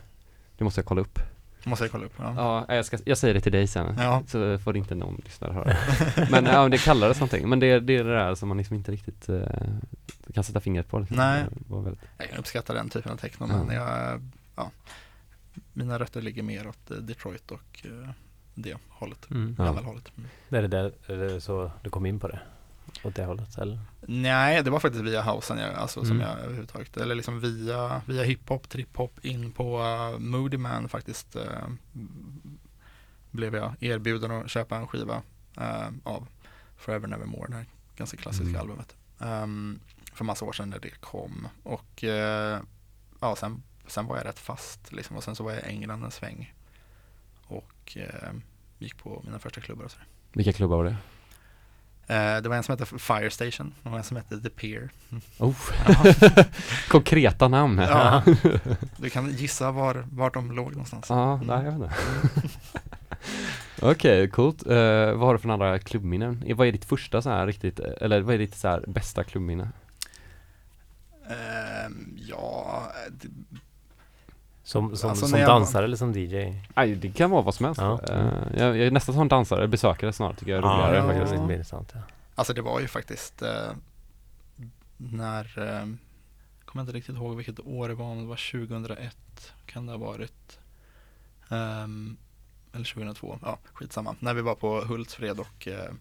[0.59, 1.18] Det måste jag kolla upp.
[1.66, 2.12] Måste jag kolla upp.
[2.18, 2.64] Ja.
[2.68, 3.94] Ja, jag, ska, jag säger det till dig sen.
[3.98, 4.22] Ja.
[4.26, 5.76] Så får inte någon lyssnare höra.
[6.30, 7.48] Men ja, det kallades någonting.
[7.48, 9.42] Men det, det är det där som man liksom inte riktigt eh,
[10.34, 10.98] kan sätta fingret på.
[10.98, 11.16] Liksom.
[11.16, 11.44] Nej.
[11.68, 13.64] Väldigt, Jag kan uppskatta den typen av techno, Ja.
[13.64, 14.22] men jag,
[14.56, 14.70] ja,
[15.72, 18.08] mina rötter ligger mer åt eh, Detroit och eh,
[18.54, 19.30] det hållet.
[19.30, 19.54] Mm.
[19.58, 19.64] Ja.
[19.64, 20.12] Gammelhållet.
[20.16, 20.28] Mm.
[20.48, 22.38] Är det där, är det så du kom in på det?
[23.05, 23.78] Åt det hållet eller?
[24.00, 26.28] Nej, det var faktiskt via housen jag, alltså, som Mm.
[26.28, 31.42] jag överhuvudtaget, eller liksom via, via hiphop, trip-hop in på uh, Moody Man faktiskt uh,
[33.30, 35.22] blev jag erbjuden att köpa en skiva
[35.57, 36.26] eh, av
[36.76, 38.61] Forever Nevermore, det här ganska klassiska Mm.
[38.61, 38.96] albumet.
[39.18, 39.80] Um,
[40.14, 42.61] för massa år sedan när det kom och eh,
[43.20, 46.05] ja, sen, sen var jag rätt fast liksom och sen så var jag i England
[46.05, 46.55] en sväng
[47.46, 47.96] och
[48.78, 49.98] gick på mina första klubbar och så.
[50.32, 50.96] vilka klubbar var det?
[52.07, 54.90] Eh, det var en som hette Fire Station och en som hette The Pier.
[55.38, 55.55] Oh,
[56.88, 57.78] konkreta namn.
[57.78, 58.22] Ja.
[58.96, 61.07] Du kan gissa var, var de låg någonstans.
[61.09, 61.46] Ja, Mm.
[61.46, 61.94] nej jag vet inte.
[63.82, 64.66] Okej, coolt.
[64.66, 66.44] Eh, vad har du för andra klubbminnen?
[66.57, 69.68] Vad är ditt första så här riktigt, eller vad är ditt så här bästa klubbminne?
[71.28, 72.82] Ehm, ja,
[74.64, 76.62] Som, som, Alltså, som dansare eller som DJ?
[76.74, 77.80] Nej, det kan vara vad som helst.
[77.80, 78.00] Ja.
[78.08, 81.42] Eh, jag, jag är nästan som dansare, besökare snarare tycker jag är roligare ja, faktiskt.
[81.42, 81.90] mer intressant.
[81.94, 82.00] Ja.
[82.34, 83.72] alltså det var ju faktiskt eh,
[84.96, 85.86] när, eh,
[86.64, 89.16] kommer inte riktigt ihåg vilket år det var, om det var 2001
[89.66, 90.58] kan det ha varit.
[91.48, 92.16] Ehm,
[92.72, 94.16] eller 2002, ja skitsamma.
[94.18, 95.92] När vi var på Hultsfred och eh,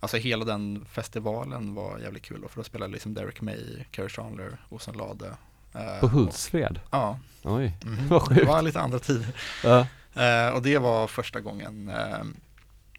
[0.00, 4.08] Alltså hela den festivalen var jävligt kul då, för då spelade liksom Derek May, Kerry
[4.08, 5.36] Chandler, Osen Lade.
[5.74, 6.80] Eh, På och- Hultsfred?
[6.90, 7.76] Ja, Oj.
[7.84, 8.08] mhm.
[8.08, 8.40] Vad sjukt.
[8.40, 9.26] det var lite andra tider.
[9.64, 9.86] Ja.
[10.22, 12.24] Eh, och det var första gången eh,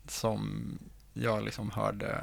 [0.08, 0.64] som
[1.14, 2.22] jag liksom hörde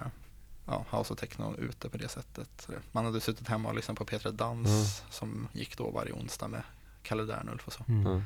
[0.66, 2.68] ja, house och techno ute på det sättet.
[2.92, 4.84] Man hade suttit hemma och lyssnat på Petra Dans Mm.
[5.10, 6.62] som gick då varje onsdag med
[7.02, 7.84] Kalle Dernulf och så.
[7.88, 8.22] Mm.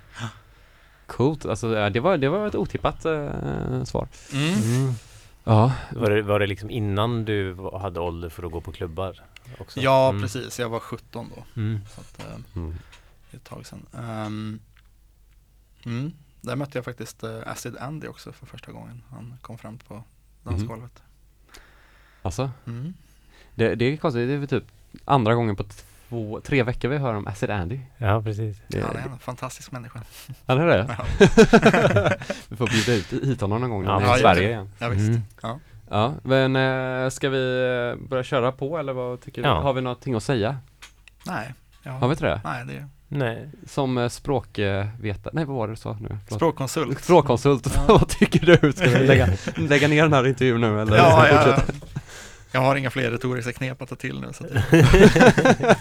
[1.06, 4.08] Coolt, alltså det var, det var ett otippat eh, svar.
[4.32, 4.94] Mm.
[5.48, 9.20] Ja, Var, det, var det liksom innan du hade ålder för att gå på klubbar?
[9.58, 9.80] Också?
[9.80, 10.22] Ja, Mm.
[10.22, 10.58] precis.
[10.58, 11.60] Jag var 17 då.
[11.60, 11.80] Mm.
[11.94, 12.74] Så att, eh, mm.
[13.32, 13.86] ett tag sedan.
[13.92, 14.58] Ehm,
[15.84, 16.12] mm.
[16.40, 19.02] Där mötte jag faktiskt eh, Acid Andy också för första gången.
[19.10, 20.02] Han kom fram på
[20.42, 21.02] dansgolvet.
[22.22, 22.94] alltså Mm.
[23.54, 24.70] det, det är konstigt, det är typ
[25.04, 25.64] andra gången på
[26.08, 27.80] två, tre veckor vi hör om Acid Andy.
[27.98, 28.56] Ja, precis.
[28.68, 30.00] Det, Han är en fantastisk människa.
[30.46, 30.86] Han är det?
[30.98, 31.04] Ja.
[32.48, 34.70] vi får bjuda ut hit honom någon gång när Ja, är i ja, Sverige igen.
[34.78, 35.08] Ja, visst.
[35.08, 35.20] Mm.
[35.42, 35.58] Ja.
[35.90, 37.58] Ja, men eh, ska vi
[37.98, 39.48] eh, börja köra på eller vad tycker du?
[39.48, 39.60] Ja.
[39.60, 40.56] Har vi någonting att säga?
[41.26, 41.90] Nej, ja.
[41.90, 42.40] Har vi inte det?
[42.44, 43.48] Nej, det är Nej.
[43.66, 46.08] Som eh, språkvetare, nej vad var det du sa nu?
[46.08, 46.38] Förlåt.
[46.38, 47.04] språkkonsult.
[47.04, 47.82] Språkkonsult, Ja.
[47.88, 48.72] vad tycker du?
[48.72, 50.86] Ska vi lägga, lägga ner den här intervjun nu eller?
[50.86, 51.62] ska Ja, vi
[52.52, 54.32] jag, har inga fler retoriska knep att ta till nu.
[54.32, 54.50] Så att,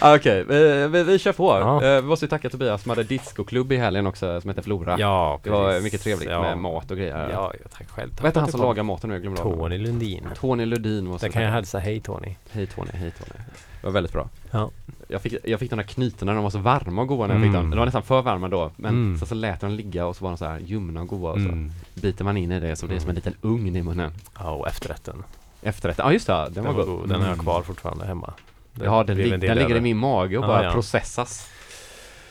[0.00, 1.44] Ah, Okej, vi, vi, vi kör på.
[1.60, 1.84] Ja.
[1.84, 4.96] Eh, vi måste ju tacka Tobias som hade discoklubb i helgen också som heter Flora.
[4.98, 5.84] Ja, det var precis.
[5.84, 6.42] mycket trevligt ja.
[6.42, 7.28] med mat och grejer.
[7.32, 8.10] Ja, tack själv.
[8.10, 9.14] Tack Vad heter för han som lagar maten nu?
[9.14, 9.42] Jag glömde.
[9.42, 10.28] Tony Lundin.
[10.40, 12.34] Tony Ludin måste Där kan jag hälsa hej Tony.
[12.50, 13.40] Hej Tony, hej Tony.
[13.80, 14.28] Det var väldigt bra.
[14.50, 14.70] Ja.
[15.08, 17.42] Jag fick, jag fick de där knytorna, de var så varma och goda när jag
[17.42, 17.60] fick Mm.
[17.62, 17.70] dem.
[17.70, 19.18] De var nästan för varma då, men Mm.
[19.18, 21.38] så, så lät de ligga och så var de så här ljumna och goda och
[21.40, 21.72] så Mm.
[21.94, 23.24] biter man in i det så det är som en Mm.
[23.24, 24.12] liten ugn i munnen.
[24.38, 25.24] Ja, och efterrätten.
[25.66, 26.98] Efterrätten, ja just det, den, Den var var god.
[27.00, 27.08] god.
[27.08, 27.44] Den har jag Mm.
[27.44, 28.34] kvar fortfarande hemma.
[28.82, 30.72] Ja, den, blev lig- en del den ligger i min mage och Ja, bara ja.
[30.72, 31.48] processas.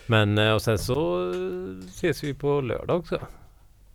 [0.06, 3.20] Men eh, och sen så eh, ses vi på lördag också.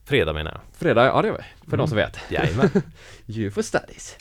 [0.05, 0.61] Fredag menar jag.
[0.79, 1.79] Fredag, ja det gör vi, för Mm.
[1.79, 2.19] de som vet.
[2.29, 2.71] Jajamän.
[3.27, 4.17] UFO Studies.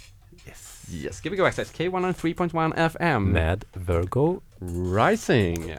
[0.47, 0.85] yes.
[0.91, 3.23] Yes, ska vi gå access K103.1 FM.
[3.23, 4.39] Med Virgo.
[4.97, 5.75] Rising.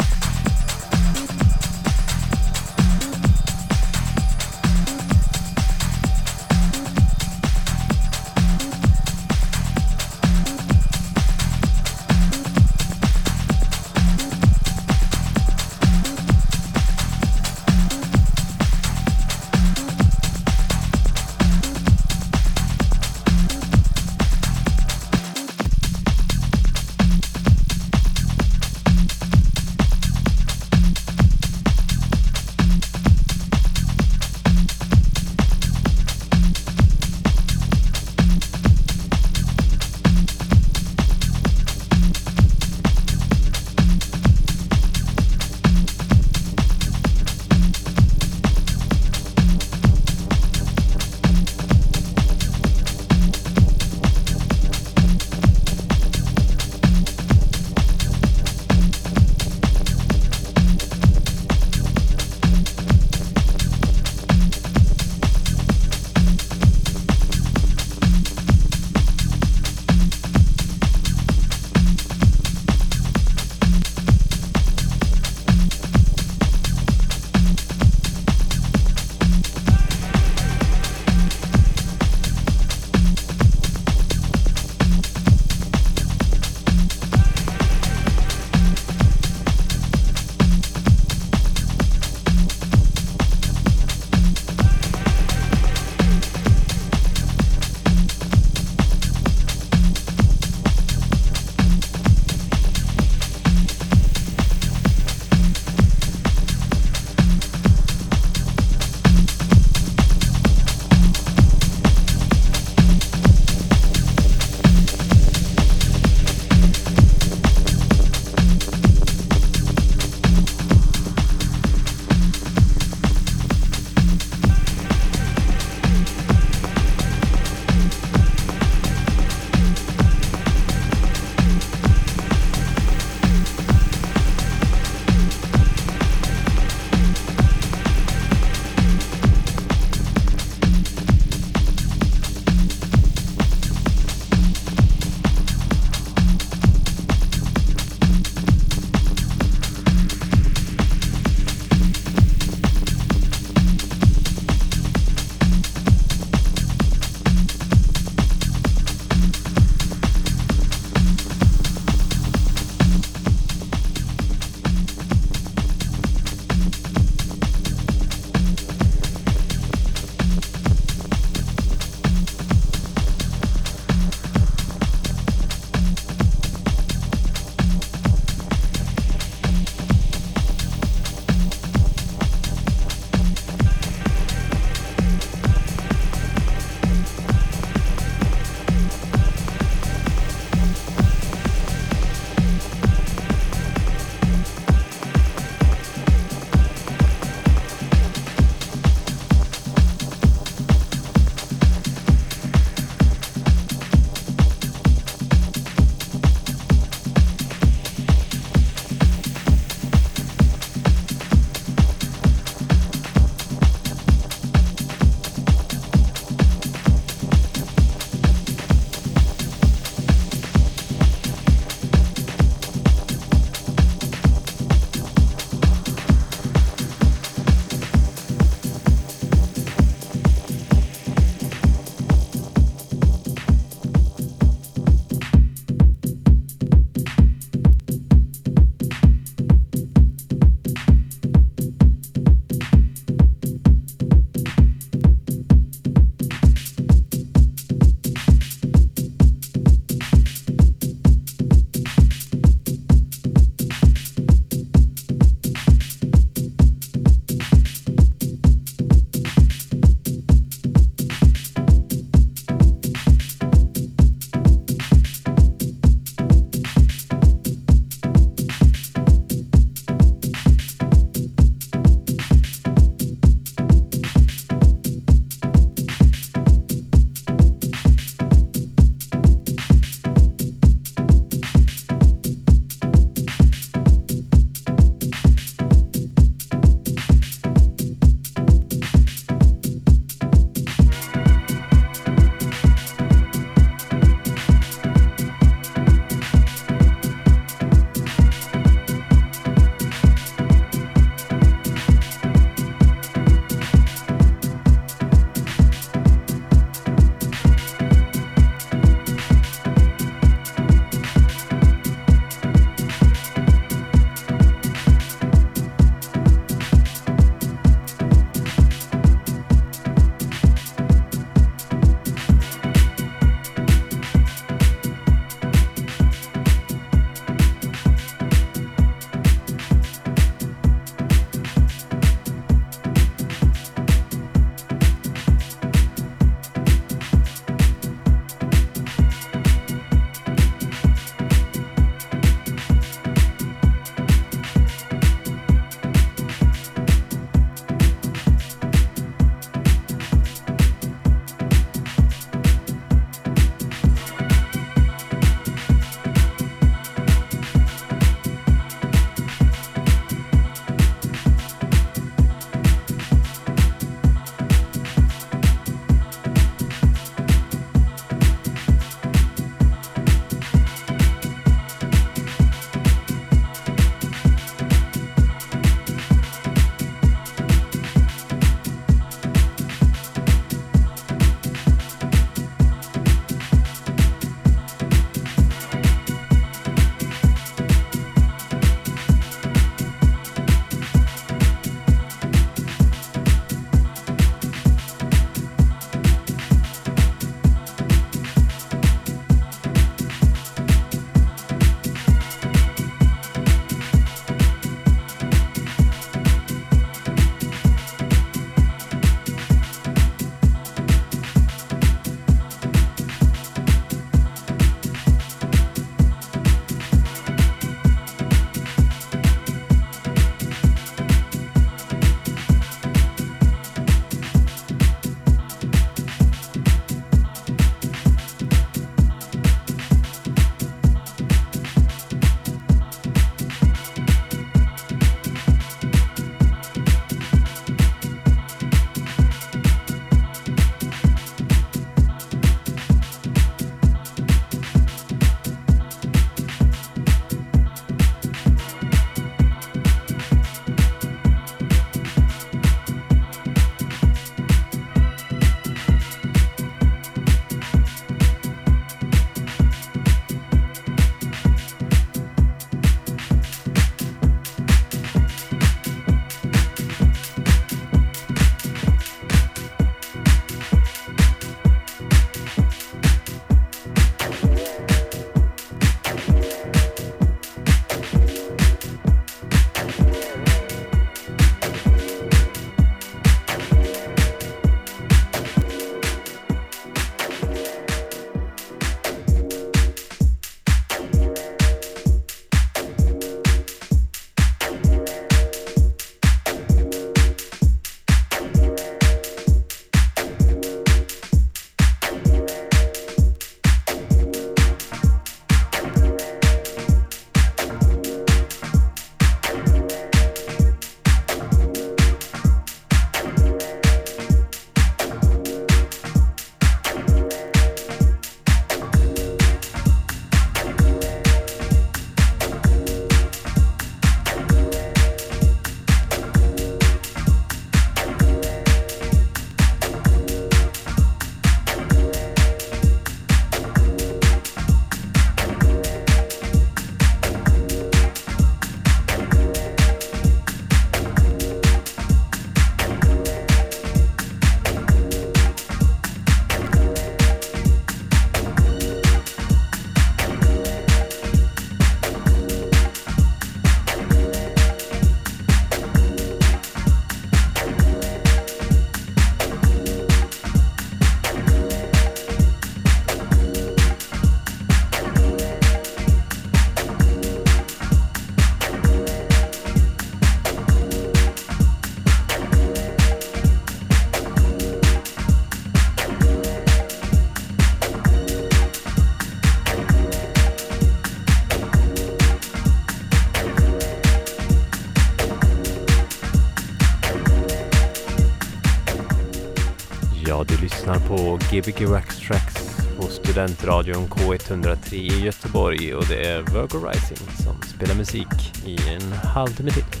[591.17, 597.61] På Gbg Rax Tracks på Studentradion K103 i Göteborg och det är Virgo Rising som
[597.61, 598.27] spelar musik
[598.65, 600.00] i en halvtimme till.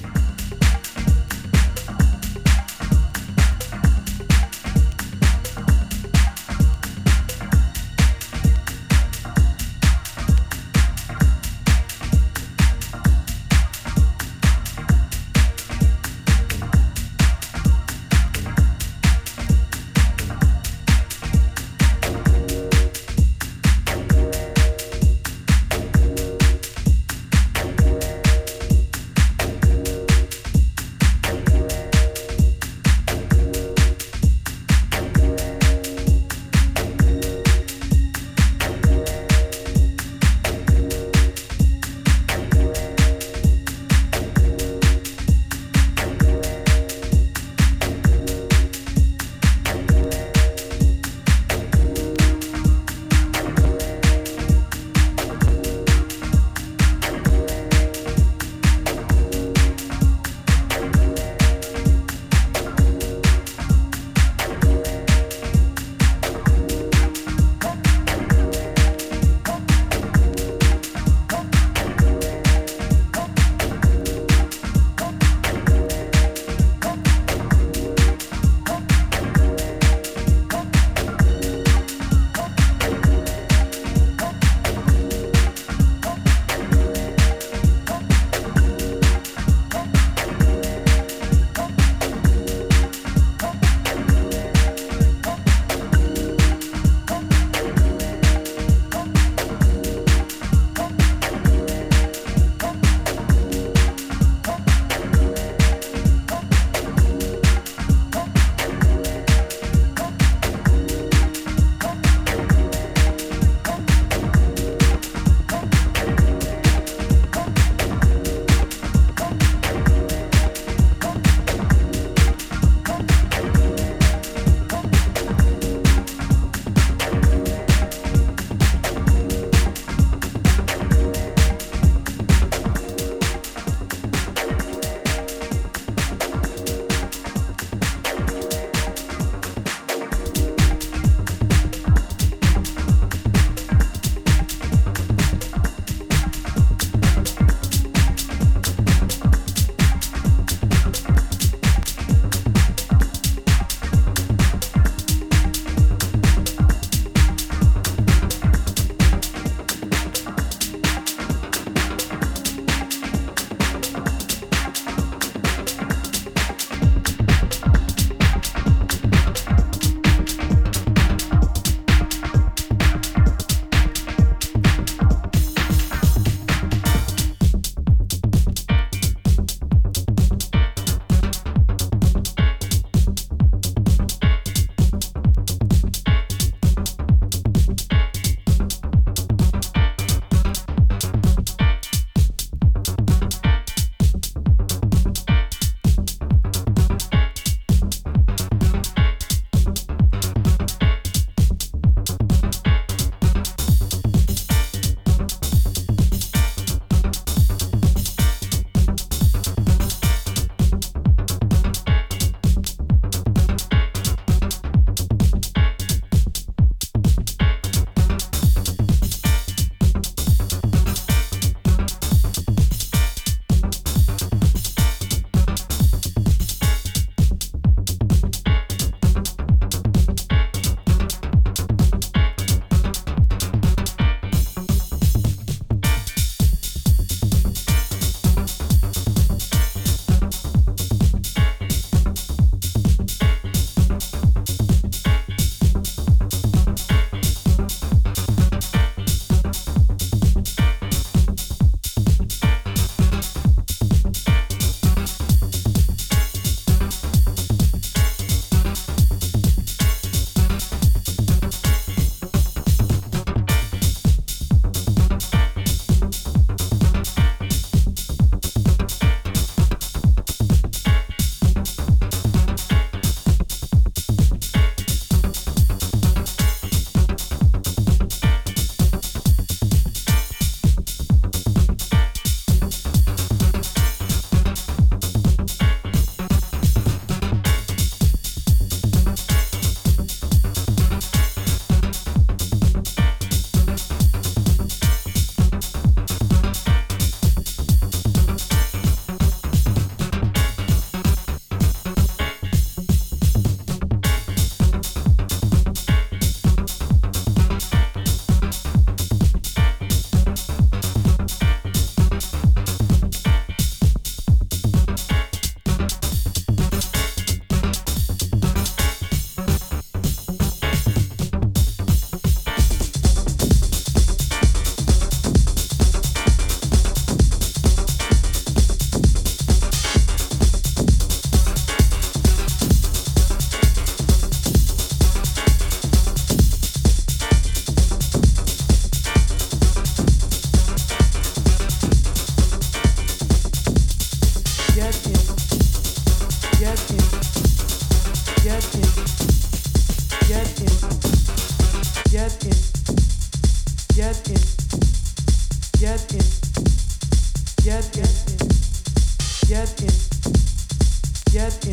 [361.31, 361.65] Get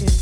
[0.00, 0.21] in.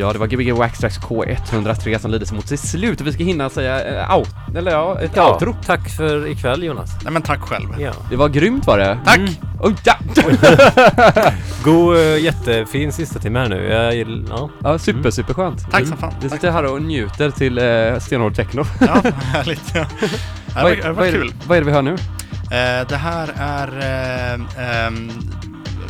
[0.00, 3.24] Ja, det var Gbg Waxtrax K103 som lider sig mot sitt slut och vi ska
[3.24, 5.56] hinna säga uh, out, eller ja, ett Ja, outro.
[5.66, 6.90] tack för ikväll Jonas.
[7.04, 7.68] Nej men tack själv.
[7.78, 7.92] Ja.
[8.10, 8.98] Det var grymt var det.
[9.04, 9.16] Tack!
[9.18, 9.30] Mm.
[9.60, 9.94] Oj, ja.
[11.64, 13.68] God, eh, jättefin sista timme här nu.
[13.68, 14.50] Jag, gill- ja.
[14.62, 15.70] ja, super, super skönt.
[15.70, 16.12] Tack som fan.
[16.22, 16.38] Vi Tack.
[16.40, 18.64] sitter här och njuter till uh, stenhård techno.
[18.80, 19.74] Ja, härligt.
[19.74, 19.84] Ja.
[20.00, 21.32] Det var, det var vad, är, kul.
[21.46, 21.92] vad är det vi hör nu?
[21.92, 25.10] Eh, det här är, eh, ehm,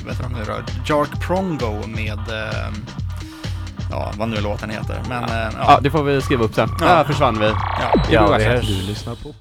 [0.05, 0.53] vad heter de nu då?
[0.95, 2.69] Jark Prongo med, eh,
[3.91, 5.01] ja vad nu låten heter.
[5.09, 5.79] Men, eh, Ja, ja.
[5.83, 6.69] det får vi skriva upp sen.
[6.81, 6.87] Ja.
[6.87, 7.47] Där försvann vi.
[7.47, 8.01] ja.
[8.11, 8.67] Ja, det hörs.
[8.67, 9.33] Du lyssnar på